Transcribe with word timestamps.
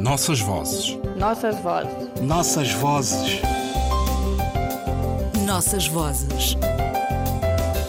Nossas 0.00 0.40
vozes. 0.40 0.98
Nossas 1.18 1.60
vozes. 1.60 2.22
Nossas 2.22 2.72
vozes. 2.72 3.42
Nossas 5.44 5.86
vozes. 5.88 6.56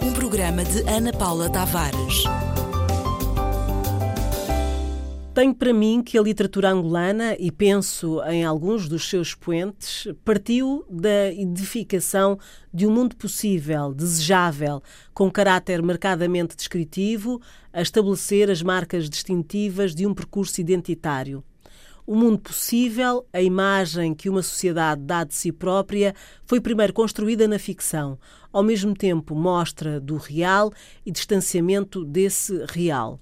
Um 0.03 0.11
programa 0.11 0.65
de 0.65 0.81
Ana 0.89 1.13
Paula 1.13 1.49
Tavares. 1.49 2.25
Tenho 5.33 5.55
para 5.55 5.73
mim 5.73 6.03
que 6.03 6.17
a 6.17 6.21
literatura 6.21 6.71
angolana, 6.71 7.37
e 7.39 7.49
penso 7.49 8.21
em 8.23 8.43
alguns 8.43 8.89
dos 8.89 9.09
seus 9.09 9.29
expoentes, 9.29 10.13
partiu 10.25 10.85
da 10.89 11.31
edificação 11.31 12.37
de 12.73 12.85
um 12.85 12.91
mundo 12.91 13.15
possível, 13.15 13.93
desejável, 13.93 14.83
com 15.13 15.31
caráter 15.31 15.81
marcadamente 15.81 16.57
descritivo, 16.57 17.41
a 17.71 17.81
estabelecer 17.81 18.51
as 18.51 18.61
marcas 18.61 19.09
distintivas 19.09 19.95
de 19.95 20.05
um 20.05 20.13
percurso 20.13 20.59
identitário. 20.59 21.41
O 22.05 22.15
mundo 22.15 22.39
possível, 22.39 23.25
a 23.31 23.41
imagem 23.41 24.13
que 24.13 24.29
uma 24.29 24.41
sociedade 24.41 25.01
dá 25.01 25.23
de 25.23 25.33
si 25.33 25.51
própria, 25.51 26.13
foi 26.45 26.59
primeiro 26.59 26.93
construída 26.93 27.47
na 27.47 27.59
ficção, 27.59 28.17
ao 28.51 28.63
mesmo 28.63 28.93
tempo 28.93 29.35
mostra 29.35 29.99
do 29.99 30.17
real 30.17 30.71
e 31.05 31.11
distanciamento 31.11 32.03
desse 32.03 32.65
real 32.65 33.19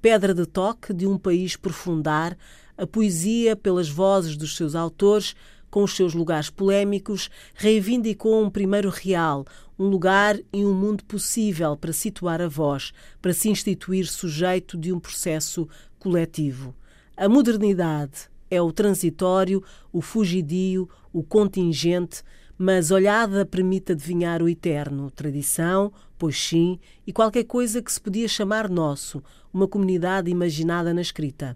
pedra 0.00 0.34
de 0.34 0.46
toque 0.46 0.92
de 0.94 1.06
um 1.06 1.18
país 1.18 1.56
profundar, 1.56 2.36
a 2.76 2.86
poesia, 2.86 3.54
pelas 3.54 3.88
vozes 3.88 4.36
dos 4.36 4.56
seus 4.56 4.74
autores, 4.74 5.34
com 5.70 5.84
os 5.84 5.94
seus 5.94 6.14
lugares 6.14 6.50
polémicos, 6.50 7.30
reivindicou 7.54 8.42
um 8.42 8.50
primeiro 8.50 8.88
real, 8.88 9.44
um 9.78 9.86
lugar 9.86 10.38
e 10.52 10.64
um 10.64 10.74
mundo 10.74 11.04
possível 11.04 11.76
para 11.76 11.92
situar 11.92 12.40
a 12.40 12.48
voz, 12.48 12.92
para 13.20 13.32
se 13.32 13.48
instituir 13.48 14.06
sujeito 14.06 14.76
de 14.76 14.92
um 14.92 14.98
processo 14.98 15.68
coletivo. 15.98 16.74
A 17.20 17.28
modernidade 17.28 18.30
é 18.50 18.62
o 18.62 18.72
transitório, 18.72 19.62
o 19.92 20.00
fugidio, 20.00 20.88
o 21.12 21.22
contingente, 21.22 22.22
mas 22.56 22.90
olhada 22.90 23.44
permite 23.44 23.92
adivinhar 23.92 24.42
o 24.42 24.48
eterno, 24.48 25.10
tradição, 25.10 25.92
pois 26.18 26.42
sim, 26.42 26.78
e 27.06 27.12
qualquer 27.12 27.44
coisa 27.44 27.82
que 27.82 27.92
se 27.92 28.00
podia 28.00 28.26
chamar 28.26 28.70
nosso, 28.70 29.22
uma 29.52 29.68
comunidade 29.68 30.30
imaginada 30.30 30.94
na 30.94 31.02
escrita. 31.02 31.54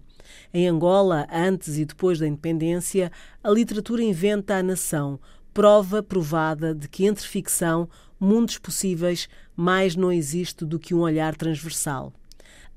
Em 0.52 0.68
Angola, 0.68 1.26
antes 1.32 1.78
e 1.78 1.86
depois 1.86 2.18
da 2.18 2.26
independência, 2.28 3.10
a 3.42 3.48
literatura 3.48 4.02
inventa 4.02 4.56
a 4.56 4.62
nação, 4.62 5.18
prova 5.54 6.02
provada 6.02 6.74
de 6.74 6.86
que 6.90 7.06
entre 7.06 7.26
ficção, 7.26 7.88
mundos 8.20 8.58
possíveis, 8.58 9.30
mais 9.56 9.96
não 9.96 10.12
existe 10.12 10.62
do 10.62 10.78
que 10.78 10.94
um 10.94 11.00
olhar 11.00 11.34
transversal. 11.34 12.12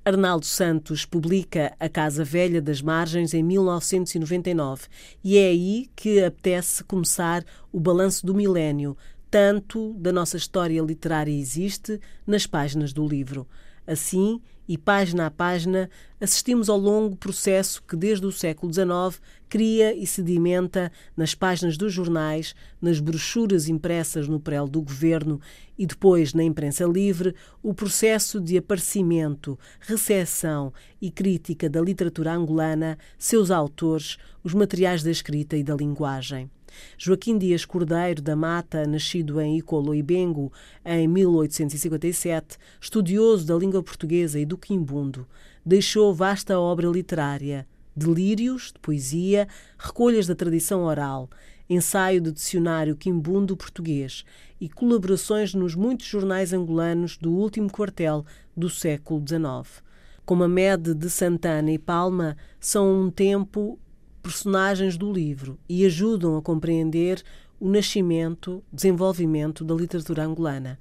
Arnaldo 0.08 0.46
Santos 0.46 1.04
publica 1.04 1.76
A 1.78 1.90
Casa 1.90 2.24
Velha 2.24 2.62
das 2.62 2.82
Margens 2.82 3.34
em 3.34 3.44
1999 3.44 4.84
e 5.22 5.38
é 5.38 5.50
aí 5.50 5.90
que 5.98 6.24
apetece 6.24 6.82
começar 6.82 7.44
o 7.74 7.78
balanço 7.78 8.26
do 8.26 8.34
milénio. 8.34 8.96
Tanto 9.30 9.94
da 9.96 10.14
nossa 10.14 10.38
história 10.38 10.82
literária 10.82 11.30
existe 11.30 12.00
nas 12.26 12.48
páginas 12.48 12.94
do 12.94 13.06
livro. 13.06 13.46
Assim, 13.88 14.42
e 14.68 14.78
página 14.78 15.28
a 15.28 15.32
página, 15.32 15.90
assistimos 16.20 16.68
ao 16.68 16.78
longo 16.78 17.16
processo 17.16 17.82
que, 17.82 17.96
desde 17.96 18.26
o 18.26 18.32
século 18.32 18.74
XIX, 18.74 19.22
cria 19.48 19.96
e 19.96 20.06
sedimenta 20.06 20.92
nas 21.16 21.34
páginas 21.34 21.78
dos 21.78 21.94
jornais, 21.94 22.54
nas 22.82 23.00
brochuras 23.00 23.70
impressas 23.70 24.28
no 24.28 24.40
prelo 24.40 24.68
do 24.68 24.82
governo 24.82 25.40
e 25.78 25.86
depois 25.86 26.34
na 26.34 26.44
imprensa 26.44 26.86
livre, 26.86 27.34
o 27.64 27.74
processo 27.74 28.42
de 28.42 28.58
aparecimento, 28.58 29.58
recepção 29.80 30.74
e 31.02 31.10
crítica 31.10 31.70
da 31.70 31.80
literatura 31.80 32.34
angolana, 32.34 32.98
seus 33.18 33.50
autores, 33.50 34.18
os 34.44 34.54
materiais 34.54 35.02
da 35.02 35.12
escrita 35.12 35.56
e 35.56 35.64
da 35.64 35.76
linguagem. 35.76 36.52
Joaquim 36.98 37.38
Dias 37.38 37.66
Cordeiro 37.66 38.22
da 38.22 38.36
Mata, 38.36 38.86
nascido 38.86 39.40
em 39.42 39.58
Icoloibengo 39.58 40.52
em 40.86 41.08
1857, 41.08 42.58
estudioso 42.80 43.46
da 43.46 43.56
língua 43.56 43.84
portuguesa 43.84 44.40
e 44.40 44.46
do 44.46 44.58
quimbundo, 44.58 45.28
deixou 45.66 46.14
vasta 46.14 46.60
obra 46.60 46.88
literária, 46.88 47.68
delírios 47.96 48.72
de 48.74 48.80
poesia, 48.80 49.48
recolhas 49.78 50.28
da 50.28 50.36
tradição 50.36 50.84
oral, 50.84 51.30
ensaio 51.70 52.22
de 52.22 52.32
dicionário 52.32 52.96
quimbundo 52.96 53.58
português 53.58 54.24
e 54.60 54.70
colaborações 54.70 55.54
nos 55.54 55.76
muitos 55.76 56.08
jornais 56.08 56.54
angolanos 56.54 57.18
do 57.18 57.32
último 57.32 57.70
quartel 57.70 58.26
do 58.56 58.70
século 58.70 59.24
XIX. 59.28 59.84
Como 60.26 60.44
a 60.44 60.48
Mede 60.48 60.94
de 60.94 61.10
Santana 61.10 61.72
e 61.72 61.78
Palma, 61.78 62.36
são 62.60 63.04
um 63.04 63.10
tempo 63.10 63.80
personagens 64.28 64.98
do 64.98 65.10
livro 65.10 65.58
e 65.70 65.86
ajudam 65.86 66.36
a 66.36 66.42
compreender 66.42 67.24
o 67.58 67.70
nascimento, 67.70 68.62
desenvolvimento 68.72 69.64
da 69.64 69.74
literatura 69.74 70.26
angolana. 70.26 70.78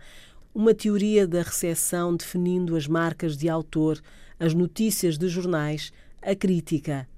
Uma 0.52 0.74
teoria 0.74 1.28
da 1.28 1.42
recepção 1.42 2.16
definindo 2.16 2.74
as 2.74 2.88
marcas 2.88 3.36
de 3.36 3.48
autor, 3.48 4.02
as 4.40 4.52
notícias 4.52 5.16
de 5.16 5.28
jornais, 5.28 5.92
a 6.20 6.34
crítica. 6.34 7.08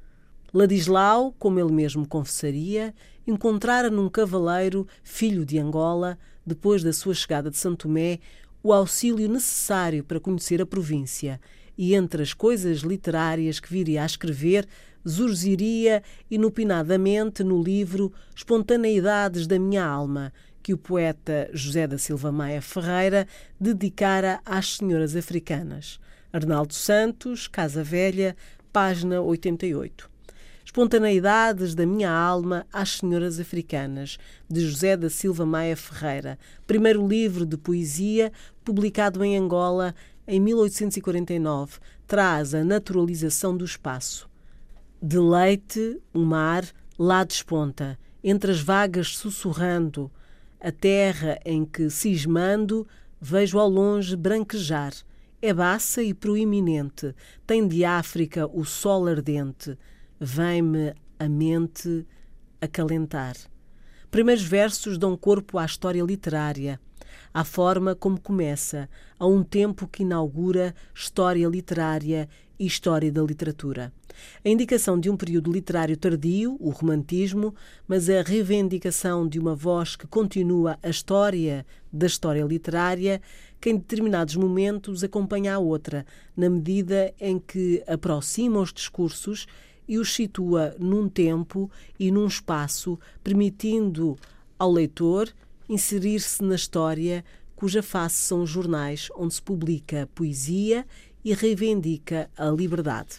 Ladislau, 0.53 1.35
como 1.39 1.59
ele 1.59 1.73
mesmo 1.73 2.07
confessaria, 2.07 2.95
encontrara 3.27 3.89
num 3.89 4.11
cavaleiro, 4.11 4.87
filho 5.03 5.47
de 5.47 5.59
Angola, 5.59 6.19
depois 6.45 6.83
da 6.83 6.93
sua 6.93 7.15
chegada 7.15 7.51
de 7.51 7.57
Santo 7.57 7.89
Tomé, 7.89 8.19
o 8.63 8.71
auxílio 8.71 9.31
necessário 9.31 10.05
para 10.05 10.21
conhecer 10.21 10.61
a 10.61 10.67
província 10.67 11.41
e 11.79 11.95
entre 11.95 12.21
as 12.21 12.35
coisas 12.35 12.79
literárias 12.81 13.61
que 13.61 13.73
viria 13.73 14.03
a 14.03 14.07
escrever, 14.07 14.67
zurziria 15.09 16.03
inopinadamente 16.29 17.45
no 17.45 17.63
livro 17.63 18.13
Espontaneidades 18.35 19.47
da 19.47 19.61
Minha 19.61 19.85
Alma, 19.85 20.33
que 20.61 20.75
o 20.75 20.79
poeta 20.79 21.49
José 21.55 21.87
da 21.87 21.97
Silva 21.97 22.33
Maia 22.33 22.61
Ferreira 22.61 23.29
dedicara 23.59 24.41
às 24.45 24.77
senhoras 24.77 25.15
africanas. 25.15 26.01
Arnaldo 26.33 26.75
Santos, 26.75 27.47
Casa 27.47 27.85
Velha, 27.85 28.37
página 28.73 29.23
88. 29.23 30.11
Espontaneidades 30.65 31.75
da 31.75 31.87
Minha 31.87 32.11
Alma 32.11 32.67
às 32.71 32.99
Senhoras 32.99 33.41
Africanas, 33.41 34.19
de 34.47 34.61
José 34.61 34.99
da 34.99 35.09
Silva 35.09 35.47
Maia 35.47 35.75
Ferreira, 35.75 36.39
primeiro 36.67 37.09
livro 37.09 37.47
de 37.47 37.57
poesia 37.57 38.31
publicado 38.63 39.25
em 39.25 39.39
Angola 39.39 39.95
em 40.29 40.39
1849, 40.39 41.79
traz 42.07 42.55
a 42.55 42.63
naturalização 42.63 43.57
do 43.57 43.65
espaço. 43.65 44.29
De 45.03 45.19
leite, 45.19 45.99
o 46.13 46.21
mar 46.21 46.65
lá 46.99 47.25
desponta, 47.25 47.99
entre 48.23 48.51
as 48.51 48.61
vagas 48.61 49.17
sussurrando, 49.17 50.11
a 50.61 50.71
terra 50.71 51.41
em 51.47 51.65
que, 51.65 51.89
cismando, 51.89 52.87
vejo 53.19 53.59
ao 53.59 53.71
longe 53.71 54.15
branquejar. 54.17 54.93
É 55.41 55.55
baça 55.55 56.03
e 56.03 56.13
proeminente, 56.13 57.15
tem 57.47 57.67
de 57.67 57.85
África 57.85 58.47
o 58.47 58.65
sol 58.65 59.07
ardente, 59.07 59.79
vem-me 60.21 60.93
a 61.19 61.29
mente 61.29 62.05
acalentar. 62.61 63.37
Primeiros 64.11 64.43
versos 64.43 64.99
dão 64.99 65.17
corpo 65.17 65.59
à 65.59 65.65
história 65.65 66.03
literária, 66.03 66.81
à 67.33 67.45
forma 67.45 67.95
como 67.95 68.21
começa, 68.21 68.89
a 69.19 69.27
um 69.27 69.43
tempo 69.43 69.87
que 69.87 70.03
inaugura 70.03 70.75
história 70.95 71.47
literária 71.47 72.29
e 72.59 72.67
história 72.67 73.11
da 73.11 73.23
literatura. 73.23 73.93
A 74.45 74.49
indicação 74.49 74.99
de 74.99 75.09
um 75.09 75.17
período 75.17 75.53
literário 75.53 75.97
tardio, 75.97 76.57
o 76.59 76.71
romantismo, 76.71 77.55
mas 77.87 78.11
a 78.11 78.23
reivindicação 78.23 79.29
de 79.29 79.39
uma 79.39 79.55
voz 79.55 79.95
que 79.95 80.07
continua 80.07 80.79
a 80.83 80.89
história 80.89 81.65
da 81.93 82.07
história 82.07 82.43
literária, 82.43 83.23
que 83.61 83.71
em 83.71 83.77
determinados 83.77 84.37
momentos 84.37 85.05
acompanha 85.05 85.55
a 85.55 85.59
outra, 85.59 86.05
na 86.37 86.51
medida 86.51 87.15
em 87.21 87.39
que 87.39 87.83
aproxima 87.87 88.61
os 88.61 88.73
discursos 88.73 89.47
e 89.87 89.99
os 89.99 90.13
situa 90.13 90.75
num 90.79 91.09
tempo 91.09 91.71
e 91.99 92.11
num 92.11 92.27
espaço, 92.27 92.99
permitindo 93.23 94.17
ao 94.59 94.71
leitor 94.71 95.33
inserir-se 95.69 96.43
na 96.43 96.55
história 96.55 97.25
cuja 97.55 97.83
face 97.83 98.17
são 98.17 98.43
os 98.43 98.51
jornais 98.51 99.09
onde 99.17 99.35
se 99.35 99.43
publica 99.43 100.09
poesia 100.15 100.87
e 101.25 101.35
reivindica 101.35 102.31
a 102.37 102.47
liberdade. 102.47 103.19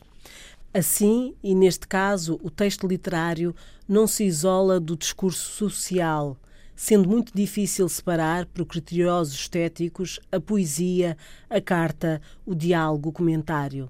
Assim, 0.74 1.34
e 1.44 1.54
neste 1.54 1.88
caso, 1.88 2.40
o 2.44 2.50
texto 2.50 2.88
literário 2.88 3.56
não 3.88 4.06
se 4.06 4.24
isola 4.24 4.80
do 4.80 4.96
discurso 4.96 5.51
social, 5.51 6.38
sendo 6.75 7.10
muito 7.10 7.34
difícil 7.36 7.90
separar, 7.90 8.46
por 8.46 8.66
criteriosos 8.66 9.34
estéticos, 9.34 10.19
a 10.31 10.40
poesia, 10.40 11.18
a 11.50 11.60
carta, 11.60 12.22
o 12.45 12.56
diálogo, 12.56 13.10
o 13.10 13.12
comentário. 13.12 13.90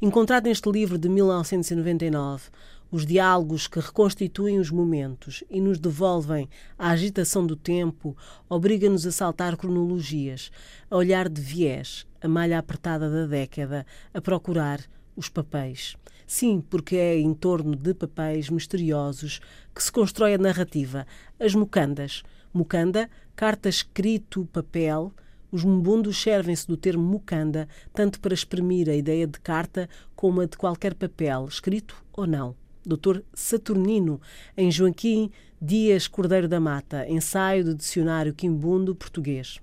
Encontrado 0.00 0.44
neste 0.44 0.70
livro 0.70 0.96
de 0.96 1.08
1999, 1.08 2.44
os 2.90 3.06
diálogos 3.06 3.66
que 3.66 3.80
reconstituem 3.80 4.58
os 4.58 4.70
momentos 4.70 5.44
e 5.48 5.60
nos 5.60 5.78
devolvem 5.78 6.48
a 6.78 6.90
agitação 6.90 7.46
do 7.46 7.56
tempo 7.56 8.16
obrigam-nos 8.48 9.06
a 9.06 9.12
saltar 9.12 9.56
cronologias, 9.56 10.50
a 10.90 10.96
olhar 10.96 11.28
de 11.28 11.40
viés 11.40 12.06
a 12.20 12.28
malha 12.28 12.58
apertada 12.58 13.10
da 13.10 13.26
década, 13.26 13.86
a 14.12 14.20
procurar 14.20 14.80
os 15.16 15.28
papéis. 15.28 15.96
Sim, 16.26 16.62
porque 16.68 16.96
é 16.96 17.18
em 17.18 17.34
torno 17.34 17.74
de 17.74 17.94
papéis 17.94 18.50
misteriosos 18.50 19.40
que 19.74 19.82
se 19.82 19.90
constrói 19.90 20.34
a 20.34 20.38
narrativa, 20.38 21.06
as 21.38 21.54
mucandas. 21.54 22.22
Mucanda, 22.52 23.08
carta 23.34 23.68
escrito 23.68 24.46
papel, 24.52 25.12
os 25.50 25.64
mumbundos 25.64 26.20
servem-se 26.20 26.66
do 26.66 26.76
termo 26.76 27.02
mucanda 27.02 27.68
tanto 27.92 28.20
para 28.20 28.34
exprimir 28.34 28.88
a 28.88 28.94
ideia 28.94 29.26
de 29.26 29.40
carta 29.40 29.88
como 30.14 30.40
a 30.40 30.46
de 30.46 30.56
qualquer 30.56 30.94
papel, 30.94 31.46
escrito 31.46 31.96
ou 32.12 32.26
não. 32.26 32.54
Dr. 32.96 33.20
Saturnino, 33.32 34.20
em 34.56 34.70
Joaquim 34.70 35.30
Dias 35.62 36.08
Cordeiro 36.08 36.48
da 36.48 36.58
Mata, 36.58 37.08
ensaio 37.08 37.64
do 37.64 37.74
dicionário 37.74 38.34
quimbundo 38.34 38.94
português. 38.94 39.60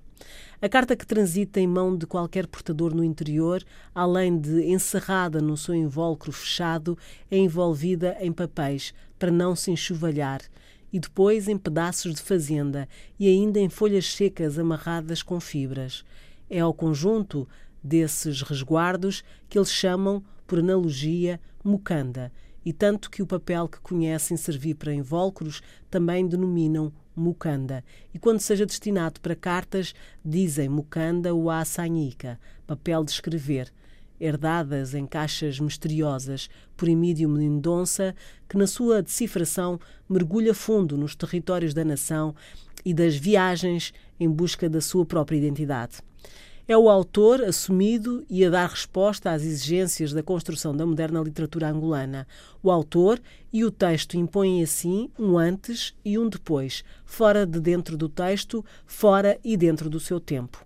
A 0.60 0.68
carta 0.68 0.96
que 0.96 1.06
transita 1.06 1.60
em 1.60 1.66
mão 1.66 1.96
de 1.96 2.06
qualquer 2.06 2.46
portador 2.46 2.94
no 2.94 3.04
interior, 3.04 3.62
além 3.94 4.38
de 4.38 4.64
encerrada 4.64 5.40
no 5.40 5.56
seu 5.56 5.74
invólucro 5.74 6.32
fechado, 6.32 6.98
é 7.30 7.36
envolvida 7.36 8.16
em 8.20 8.32
papéis 8.32 8.92
para 9.18 9.30
não 9.30 9.54
se 9.54 9.70
enxovalhar 9.70 10.40
e 10.92 10.98
depois 10.98 11.48
em 11.48 11.58
pedaços 11.58 12.14
de 12.14 12.22
fazenda 12.22 12.88
e 13.18 13.28
ainda 13.28 13.60
em 13.60 13.68
folhas 13.68 14.12
secas 14.12 14.58
amarradas 14.58 15.22
com 15.22 15.38
fibras. 15.38 16.04
É 16.48 16.60
ao 16.60 16.72
conjunto 16.72 17.46
desses 17.82 18.42
resguardos 18.42 19.22
que 19.48 19.58
eles 19.58 19.70
chamam, 19.70 20.24
por 20.46 20.58
analogia, 20.58 21.38
mucanda, 21.62 22.32
e 22.68 22.72
tanto 22.74 23.10
que 23.10 23.22
o 23.22 23.26
papel 23.26 23.66
que 23.66 23.80
conhecem 23.80 24.36
servir 24.36 24.74
para 24.74 24.92
invólucros 24.92 25.62
também 25.90 26.28
denominam 26.28 26.92
mucanda, 27.16 27.82
e 28.12 28.18
quando 28.18 28.40
seja 28.40 28.66
destinado 28.66 29.22
para 29.22 29.34
cartas, 29.34 29.94
dizem 30.22 30.68
mucanda 30.68 31.32
ou 31.32 31.48
assanhica, 31.48 32.38
papel 32.66 33.04
de 33.04 33.12
escrever, 33.12 33.72
herdadas 34.20 34.92
em 34.92 35.06
caixas 35.06 35.58
misteriosas 35.58 36.50
por 36.76 36.90
Emílio 36.90 37.26
Mendonça, 37.30 38.14
que 38.46 38.58
na 38.58 38.66
sua 38.66 39.00
decifração 39.00 39.80
mergulha 40.06 40.52
fundo 40.52 40.98
nos 40.98 41.16
territórios 41.16 41.72
da 41.72 41.86
nação 41.86 42.34
e 42.84 42.92
das 42.92 43.16
viagens 43.16 43.94
em 44.20 44.28
busca 44.28 44.68
da 44.68 44.82
sua 44.82 45.06
própria 45.06 45.38
identidade. 45.38 46.02
É 46.70 46.76
o 46.76 46.90
autor 46.90 47.42
assumido 47.44 48.26
e 48.28 48.44
a 48.44 48.50
dar 48.50 48.68
resposta 48.68 49.30
às 49.30 49.42
exigências 49.42 50.12
da 50.12 50.22
construção 50.22 50.76
da 50.76 50.84
moderna 50.84 51.18
literatura 51.22 51.70
angolana. 51.70 52.28
O 52.62 52.70
autor 52.70 53.18
e 53.50 53.64
o 53.64 53.70
texto 53.70 54.18
impõem 54.18 54.62
assim 54.62 55.08
um 55.18 55.38
antes 55.38 55.94
e 56.04 56.18
um 56.18 56.28
depois, 56.28 56.84
fora 57.06 57.46
de 57.46 57.58
dentro 57.58 57.96
do 57.96 58.06
texto, 58.06 58.62
fora 58.84 59.40
e 59.42 59.56
dentro 59.56 59.88
do 59.88 59.98
seu 59.98 60.20
tempo. 60.20 60.62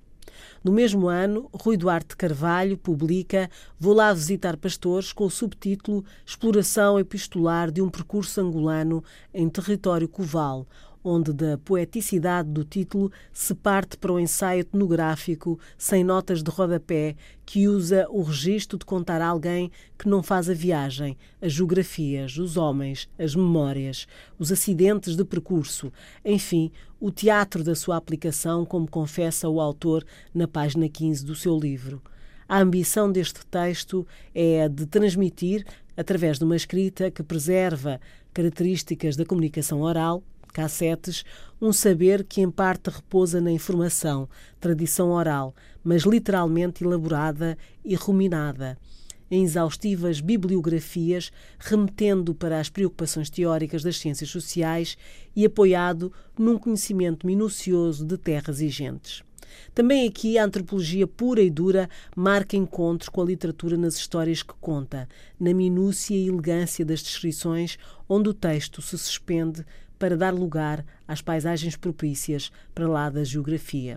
No 0.64 0.72
mesmo 0.72 1.06
ano, 1.06 1.49
Rui 1.54 1.76
Duarte 1.76 2.16
Carvalho 2.16 2.76
publica 2.76 3.49
Vou 3.78 3.94
lá 3.94 4.12
visitar 4.12 4.56
pastores 4.56 5.12
com 5.12 5.26
o 5.26 5.31
subtítulo 5.31 6.04
Exploração 6.26 6.99
epistolar 6.99 7.70
de 7.70 7.81
um 7.81 7.88
percurso 7.88 8.40
angolano 8.40 9.04
em 9.32 9.49
território 9.49 10.08
coval, 10.08 10.66
onde 11.04 11.32
da 11.32 11.58
poeticidade 11.58 12.49
do 12.49 12.64
título 12.64 13.10
se 13.32 13.54
parte 13.54 13.96
para 13.96 14.12
o 14.12 14.20
ensaio 14.20 14.60
etnográfico 14.60 15.58
sem 15.76 16.04
notas 16.04 16.43
de 16.43 16.50
rodapé 16.50 17.16
que 17.44 17.69
usa 17.69 18.06
o 18.08 18.22
registro 18.22 18.78
de 18.78 18.84
contar 18.84 19.20
a 19.20 19.26
alguém 19.26 19.70
que 19.99 20.08
não 20.08 20.22
faz 20.22 20.49
a 20.49 20.54
viagem, 20.54 21.16
as 21.40 21.52
geografias, 21.52 22.37
os 22.38 22.56
homens, 22.56 23.08
as 23.19 23.34
memórias, 23.34 24.06
os 24.38 24.52
acidentes 24.52 25.16
de 25.16 25.25
percurso, 25.25 25.93
enfim, 26.25 26.70
o 27.00 27.10
teatro 27.10 27.64
da 27.64 27.75
sua 27.75 27.96
aplicação, 27.96 28.64
como 28.64 28.88
confessa 28.88 29.49
o 29.49 29.60
autor 29.60 30.04
na 30.32 30.46
página 30.46 30.88
15 30.88 31.25
do 31.25 31.34
seu 31.34 31.58
livro. 31.58 32.00
A 32.49 32.60
ambição 32.60 33.10
deste 33.10 33.44
texto 33.46 34.06
é 34.34 34.64
a 34.64 34.69
de 34.69 34.87
transmitir, 34.87 35.64
através 35.96 36.38
de 36.38 36.44
uma 36.44 36.56
escrita 36.56 37.10
que 37.10 37.22
preserva 37.22 38.00
características 38.32 39.16
da 39.16 39.25
comunicação 39.25 39.81
oral, 39.82 40.22
cassetes, 40.52 41.25
um 41.60 41.72
saber 41.72 42.25
que 42.25 42.40
em 42.40 42.50
parte 42.50 42.90
repousa 42.90 43.40
na 43.40 43.50
informação, 43.50 44.28
tradição 44.60 45.10
oral, 45.10 45.54
mas 45.82 46.02
literalmente 46.02 46.84
elaborada 46.84 47.56
e 47.84 47.94
ruminada 47.94 48.78
em 49.32 49.44
exaustivas 49.44 50.20
bibliografias, 50.20 51.32
remetendo 51.58 52.34
para 52.34 52.60
as 52.60 52.69
preocupações 52.69 53.31
teóricas 53.31 53.82
das 53.82 53.96
ciências 53.96 54.28
sociais 54.28 54.99
e 55.34 55.46
apoiado 55.46 56.12
num 56.38 56.58
conhecimento 56.58 57.26
minucioso 57.26 58.04
de 58.04 58.19
terras 58.19 58.60
e 58.60 58.69
gentes. 58.69 59.22
Também 59.75 60.06
aqui 60.06 60.37
a 60.37 60.44
antropologia 60.44 61.06
pura 61.06 61.40
e 61.40 61.49
dura 61.49 61.88
marca 62.14 62.58
encontros 62.58 63.08
com 63.08 63.22
a 63.22 63.25
literatura 63.25 63.78
nas 63.78 63.96
histórias 63.96 64.43
que 64.43 64.52
conta, 64.60 65.08
na 65.40 65.54
minúcia 65.54 66.14
e 66.14 66.28
elegância 66.28 66.84
das 66.84 67.02
descrições, 67.02 67.78
onde 68.06 68.28
o 68.28 68.34
texto 68.34 68.82
se 68.82 68.99
suspende 68.99 69.64
para 70.02 70.16
dar 70.16 70.34
lugar 70.34 70.84
às 71.06 71.22
paisagens 71.22 71.76
propícias 71.76 72.50
para 72.75 72.88
lá 72.88 73.08
da 73.08 73.22
geografia. 73.22 73.96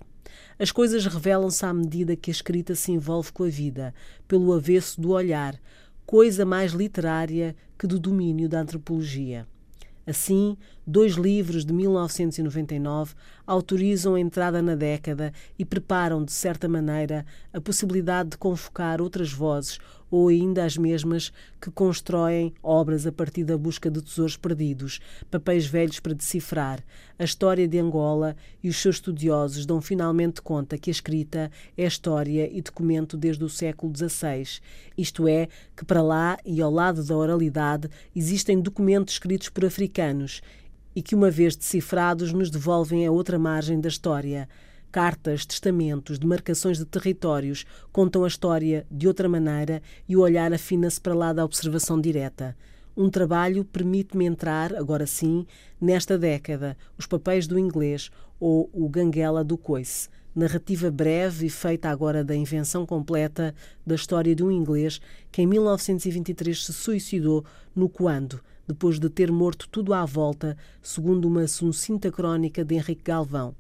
As 0.60 0.72
coisas 0.72 1.04
revelam-se 1.08 1.66
à 1.66 1.74
medida 1.74 2.16
que 2.16 2.30
a 2.30 2.32
escrita 2.32 2.76
se 2.76 2.92
envolve 2.92 3.32
com 3.32 3.44
a 3.44 3.50
vida, 3.50 3.92
pelo 4.28 4.54
avesso 4.54 5.02
do 5.02 5.10
olhar, 5.10 5.60
coisa 6.06 6.46
mais 6.46 6.74
literária 6.74 7.56
que 7.76 7.88
do 7.88 8.00
domínio 8.00 8.48
da 8.48 8.60
antropologia. 8.60 9.48
Assim, 10.06 10.56
dois 10.86 11.14
livros 11.14 11.66
de 11.66 11.74
1999 11.74 13.16
autorizam 13.48 14.14
a 14.14 14.20
entrada 14.20 14.62
na 14.62 14.76
década 14.76 15.34
e 15.58 15.66
preparam, 15.66 16.24
de 16.24 16.32
certa 16.32 16.70
maneira, 16.70 17.26
a 17.52 17.60
possibilidade 17.60 18.30
de 18.30 18.38
convocar 18.38 19.02
outras 19.02 19.34
vozes 19.34 19.80
ou 20.10 20.30
ainda 20.30 20.64
as 20.64 20.78
mesmas 20.78 21.32
que 21.62 21.72
constroem 21.72 22.54
obras 22.62 23.06
a 23.06 23.12
partir 23.12 23.44
da 23.44 23.58
busca 23.58 23.90
de 23.90 24.02
tesouros 24.02 24.38
perdidos, 24.38 25.00
papéis 25.30 25.66
velhos 25.66 26.00
para 26.00 26.14
decifrar. 26.14 26.84
A 27.18 27.24
história 27.24 27.68
de 27.68 27.80
Angola 27.80 28.36
e 28.64 28.70
os 28.70 28.78
seus 28.78 28.98
estudiosos 28.98 29.66
dão 29.66 29.82
finalmente 29.82 30.42
conta 30.42 30.78
que 30.78 30.90
a 30.90 30.92
escrita 30.92 31.52
é 31.78 31.86
história 31.86 32.50
e 32.52 32.62
documento 32.62 33.18
desde 33.18 33.44
o 33.44 33.50
século 33.50 33.94
XVI, 33.96 34.60
isto 34.98 35.28
é, 35.28 35.48
que 35.76 35.86
para 35.86 36.02
lá 36.02 36.38
e 36.46 36.62
ao 36.62 36.72
lado 36.72 37.04
da 37.04 37.16
oralidade 37.16 37.90
existem 38.16 38.62
documentos 38.62 39.16
escritos 39.16 39.50
por 39.50 39.66
africanos 39.66 40.42
e 40.96 41.02
que, 41.02 41.14
uma 41.14 41.30
vez 41.30 41.56
decifrados, 41.56 42.32
nos 42.32 42.50
devolvem 42.50 43.06
a 43.06 43.12
outra 43.12 43.38
margem 43.38 43.80
da 43.82 43.90
história. 43.90 44.48
Cartas, 44.96 45.46
testamentos, 45.46 46.18
demarcações 46.18 46.78
de 46.78 46.86
territórios 46.86 47.66
contam 47.92 48.24
a 48.24 48.30
história 48.30 48.88
de 48.90 49.10
outra 49.10 49.28
maneira 49.28 49.82
e 50.08 50.16
o 50.16 50.22
olhar 50.22 50.54
afina-se 50.54 51.02
para 51.02 51.14
lá 51.14 51.34
da 51.34 51.44
observação 51.44 52.00
direta. 52.00 52.56
Um 52.96 53.10
trabalho 53.10 53.66
permite-me 53.66 54.24
entrar, 54.24 54.74
agora 54.74 55.06
sim, 55.06 55.46
nesta 55.82 56.18
década, 56.18 56.78
os 56.98 57.06
papéis 57.06 57.46
do 57.46 57.60
inglês 57.60 58.10
ou 58.40 58.70
o 58.72 58.88
Ganguela 58.88 59.44
do 59.44 59.58
Coice, 59.58 60.08
narrativa 60.34 60.90
breve 60.90 61.48
e 61.48 61.50
feita 61.50 61.90
agora 61.90 62.24
da 62.24 62.34
invenção 62.34 62.86
completa 62.86 63.54
da 63.86 63.96
história 63.96 64.34
de 64.34 64.46
um 64.46 64.50
inglês 64.50 65.02
que 65.30 65.42
em 65.42 65.46
1923 65.46 66.68
se 66.68 66.72
suicidou 66.72 67.44
no 67.76 67.90
Coando, 67.90 68.40
depois 68.66 68.98
de 68.98 69.10
ter 69.10 69.30
morto 69.30 69.68
tudo 69.68 69.94
à 69.94 70.06
volta, 70.06 70.56
segundo 70.82 71.28
uma 71.28 71.46
sucinta 71.50 72.10
crónica 72.10 72.64
de 72.64 72.76
Henrique 72.76 73.04
Galvão. 73.04 73.54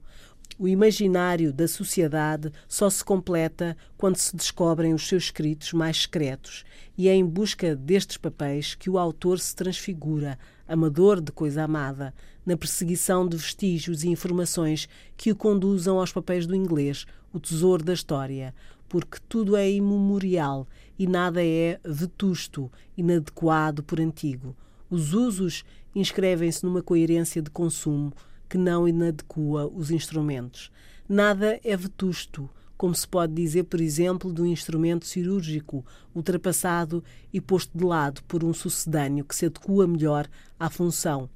O 0.58 0.70
imaginário 0.70 1.52
da 1.52 1.68
sociedade 1.68 2.50
só 2.66 2.90
se 2.90 3.04
completa 3.04 3.76
quando 3.98 4.16
se 4.16 4.34
descobrem 4.34 4.94
os 4.94 5.06
seus 5.06 5.26
escritos 5.26 5.74
mais 5.74 6.04
secretos, 6.04 6.64
e 6.98 7.10
é 7.10 7.14
em 7.14 7.26
busca 7.26 7.76
destes 7.76 8.16
papéis 8.16 8.74
que 8.74 8.90
o 8.90 8.98
autor 8.98 9.38
se 9.38 9.54
transfigura, 9.54 10.40
amador 10.66 11.20
de 11.20 11.30
coisa 11.34 11.64
amada, 11.64 12.14
na 12.46 12.56
perseguição 12.56 13.28
de 13.28 13.36
vestígios 13.36 14.06
e 14.06 14.08
informações 14.08 14.88
que 15.18 15.30
o 15.30 15.36
conduzam 15.36 16.00
aos 16.00 16.14
papéis 16.14 16.48
do 16.48 16.56
inglês, 16.56 17.06
o 17.34 17.40
tesouro 17.40 17.84
da 17.84 17.92
história, 17.92 18.56
porque 18.88 19.18
tudo 19.28 19.58
é 19.58 19.70
imemorial 19.70 20.66
e 20.98 21.06
nada 21.06 21.46
é 21.46 21.82
vetusto, 21.84 22.72
inadequado 22.96 23.84
por 23.84 24.00
antigo. 24.00 24.56
Os 24.90 25.14
usos 25.14 25.66
inscrevem-se 25.94 26.64
numa 26.64 26.82
coerência 26.82 27.42
de 27.42 27.50
consumo 27.50 28.14
que 28.50 28.58
não 28.58 28.88
inadequa 28.88 29.68
os 29.68 29.92
instrumentos. 29.92 30.72
Nada 31.08 31.60
é 31.64 31.78
vetusto, 31.78 32.50
como 32.78 32.94
se 32.94 33.08
pode 33.08 33.34
dizer, 33.34 33.64
por 33.64 33.80
exemplo, 33.80 34.34
do 34.34 34.46
instrumento 34.46 35.06
cirúrgico, 35.06 35.86
ultrapassado 36.14 37.04
e 37.32 37.40
posto 37.40 37.78
de 37.78 37.84
lado 37.84 38.24
por 38.24 38.44
um 38.44 38.54
sucedâneo 38.54 39.26
que 39.26 39.36
se 39.36 39.46
adequa 39.46 39.88
melhor 39.88 40.28
à 40.60 40.70
função. 40.70 41.30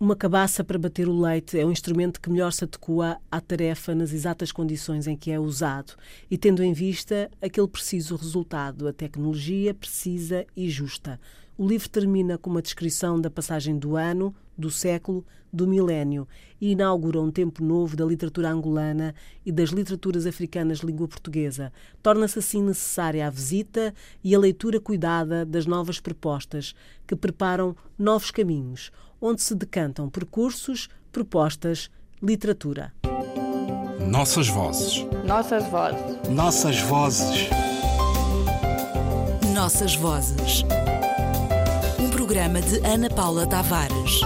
Uma 0.00 0.14
cabaça 0.14 0.62
para 0.62 0.78
bater 0.78 1.08
o 1.08 1.20
leite 1.20 1.58
é 1.58 1.66
um 1.66 1.72
instrumento 1.72 2.20
que 2.20 2.30
melhor 2.30 2.52
se 2.52 2.62
adequa 2.62 3.18
à 3.28 3.40
tarefa 3.40 3.96
nas 3.96 4.12
exatas 4.12 4.52
condições 4.52 5.08
em 5.08 5.16
que 5.16 5.32
é 5.32 5.40
usado 5.40 5.94
e 6.30 6.38
tendo 6.38 6.62
em 6.62 6.72
vista 6.72 7.28
aquele 7.42 7.66
preciso 7.66 8.14
resultado, 8.14 8.86
a 8.86 8.92
tecnologia 8.92 9.74
precisa 9.74 10.46
e 10.56 10.70
justa. 10.70 11.18
O 11.56 11.66
livro 11.66 11.88
termina 11.88 12.38
com 12.38 12.48
uma 12.48 12.62
descrição 12.62 13.20
da 13.20 13.28
passagem 13.28 13.76
do 13.76 13.96
ano, 13.96 14.32
do 14.56 14.70
século, 14.70 15.26
do 15.52 15.66
milénio 15.66 16.28
e 16.60 16.70
inaugura 16.70 17.20
um 17.20 17.32
tempo 17.32 17.64
novo 17.64 17.96
da 17.96 18.04
literatura 18.04 18.50
angolana 18.50 19.12
e 19.44 19.50
das 19.50 19.70
literaturas 19.70 20.26
africanas 20.26 20.78
de 20.78 20.86
língua 20.86 21.08
portuguesa. 21.08 21.72
Torna-se 22.00 22.38
assim 22.38 22.62
necessária 22.62 23.26
a 23.26 23.30
visita 23.30 23.92
e 24.22 24.32
a 24.32 24.38
leitura 24.38 24.78
cuidada 24.78 25.44
das 25.44 25.66
novas 25.66 25.98
propostas 25.98 26.72
que 27.04 27.16
preparam 27.16 27.74
novos 27.98 28.30
caminhos, 28.30 28.92
onde 29.20 29.42
se 29.42 29.54
decantam 29.54 30.08
percursos, 30.08 30.88
propostas, 31.12 31.90
literatura. 32.22 32.92
Nossas 34.08 34.48
vozes. 34.48 35.04
Nossas 35.24 35.64
vozes. 35.68 36.28
Nossas 36.30 36.80
vozes. 36.80 37.48
Nossas 39.54 39.94
vozes. 39.96 40.62
Um 41.98 42.10
programa 42.10 42.60
de 42.60 42.78
Ana 42.86 43.10
Paula 43.10 43.46
Tavares. 43.46 44.20